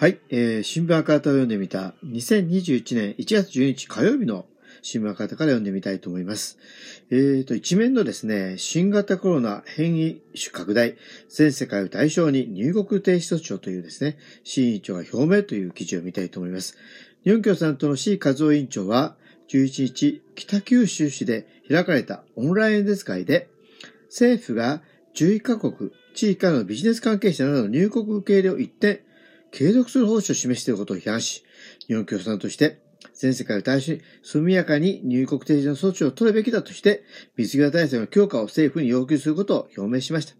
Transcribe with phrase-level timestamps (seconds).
[0.00, 4.46] はい、えー、新聞赤旗を読んでみた2021年1月12日火曜日の
[4.80, 6.56] 新聞赤旗から読んでみたいと思います。
[7.10, 10.94] えーと、一面のですね、新型コロナ変異種拡大、
[11.28, 16.78] 全世界を対象に入国停止措置をというですね、市委員長が表明という記事を見たいと思います。
[17.24, 19.16] 日本共産党の市和夫委員長は、
[19.48, 23.48] 11日、北九州市で開かれたオンライン演説会で、
[24.04, 24.80] 政府が
[25.16, 29.00] 11カ国、地域からのビジネス関係者などの入国受け入れを一点、
[29.50, 31.44] 継続する方針を示していることを批判し、
[31.86, 32.80] 日本共産として
[33.14, 37.02] 全世界を対象に速やかに入国停止の措置を取るべきだとして、
[37.36, 40.34] 水際対策の強化を政府に要求することを表明しました。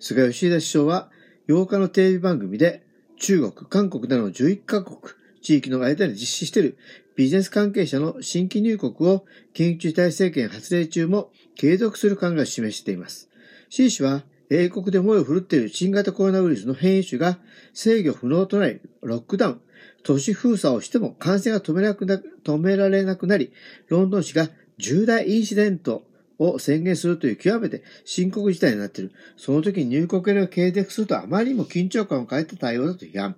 [0.00, 1.10] 菅義偉首相は
[1.48, 2.82] 8日のテレビ番組で
[3.18, 4.98] 中国、韓国などの11カ国、
[5.40, 6.78] 地域の間で実施している
[7.16, 13.30] ビジネス関係者の新規入国を緊急事態政権発令中も継続する考えを示しています。
[13.68, 17.38] 習氏は英国で猛威を振るっている新型コロナウイルスの変異種が
[17.72, 19.60] 制御不能となり、ロックダウン、
[20.02, 23.52] 都市封鎖をしても感染が止めなくな止められなくなり、
[23.88, 26.04] ロンドン市が重大インシデント
[26.38, 29.12] を宣言するという極めて深刻事態になっている。
[29.36, 33.36] その時に入国が継続するとあまりにも緊張感を変えた対応だと批判。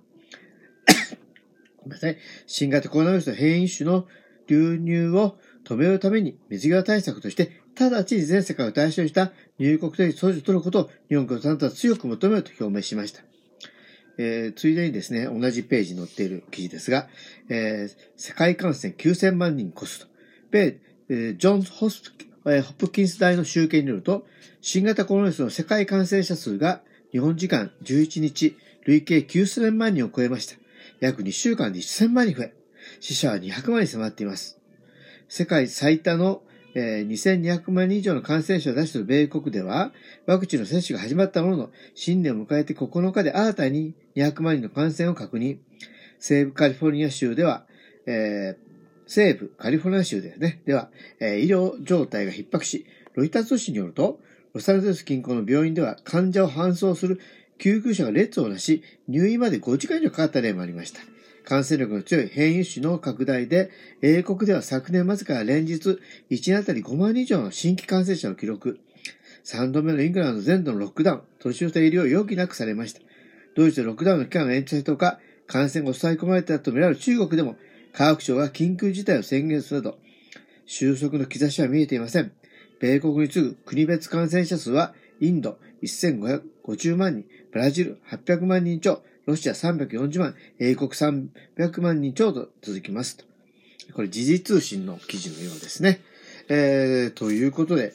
[1.77, 2.17] ごめんなさい。
[2.45, 4.07] 新型コロナウイルスの変異種の
[4.47, 13.21] 流入を止めるために水際対策として直ちに全世界を対象にした入国停止措置を取ることを日本共産党は強く求めると表明しました。
[14.19, 17.07] えー、ついでにですね、同じページに載っている記事ですが、
[17.49, 20.07] えー、世界感染9000万人越すと。
[20.49, 22.13] 米、えー、ジョンホス
[22.49, 24.25] えー、ホプキンス大の集計によると、
[24.61, 28.55] 新型コロナウイルスの世界感染者数が日本時間11日、
[28.85, 30.55] 累計9000万人を超えました。
[31.01, 32.53] 約2週間で1000万人増え、
[33.01, 34.59] 死者は200万人迫っています。
[35.27, 36.41] 世界最多の
[36.79, 39.91] え、2200万人以上の感染者を出している米国では、
[40.27, 45.57] ワクチンの接種が始まったものの、新年を迎えて9日で新たに200万人の感染を確認。
[46.19, 47.65] 西部カリフォルニア州では、
[48.05, 48.67] えー、
[49.07, 50.61] 西部カリフォルニア州ですね。
[50.65, 52.85] では、えー、医療状態が逼迫し、
[53.15, 54.19] ロイター通信によると、
[54.53, 57.19] ロサンゼルス近郊の病院では患者を搬送する
[57.57, 60.99] 救急車が列をなし、入院まで5時間以上かかった例もありました。
[61.43, 63.69] 感染力の強い変異種の拡大で、
[64.01, 68.79] 英国では昨年末から連日、1年あたり5万人以上の新規感染者を記録。
[69.45, 72.99] 3度目のイングランド全土のロックダウン、年寄せ医療を余儀なくされました。
[73.55, 77.55] ドイツでロックダウンの期間が延長されたほか、感染が抑え込まれたとみられる中国でも、
[77.93, 79.99] 科学省が緊急事態を宣言するなど、
[80.65, 82.33] 収束の兆しは見えていません。
[82.81, 93.25] 米国に次ぐ国別感染者数は、インド1550万人、ブラジル800万人超、ロシア340万、英国300万人超と続きますと。
[93.93, 96.01] これ時事通信の記事のようですね。
[96.49, 97.93] えー、ということで、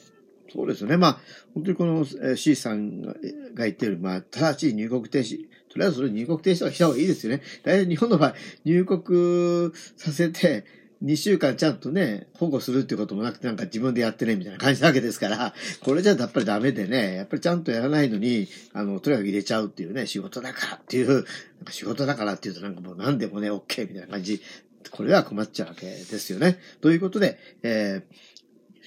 [0.53, 0.97] そうですね。
[0.97, 1.21] まあ、
[1.53, 3.15] 本当にこの C さんが
[3.57, 5.47] 言ってる、まあ、直ちに入国停止。
[5.69, 7.41] とりあえずそれ入国停止はした方がいいですよね。
[7.63, 10.65] 大体日本の場合、入国させて、
[11.03, 21.23] 2週間ちゃんとね、保護するっていうこともなくて、なんか自分でやってね、みたいな感じなわけですから、これじゃやっぱりダメでね、やっぱりちゃんとやらないのに、あの、とにかく入れちゃうっていうね、仕事だからっていう、なん
[21.65, 24.41] か仕事だからっていうとなんかもう何でもね、OK みたいな感じ。
[24.91, 26.57] これは困っちゃうわけですよね。
[26.79, 28.03] ということで、え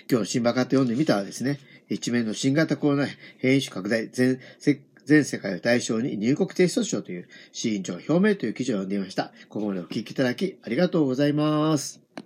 [0.08, 3.06] ー、今日新聞買って読んでみたらですね、一面の新型コロナ
[3.38, 4.40] 変異種拡大全、
[5.06, 9.32] 全世界を対象に入国停止措置をという新委員長表明という記事を読んでいました。
[9.48, 12.25] ここまでお聞きいただきありがとうございます。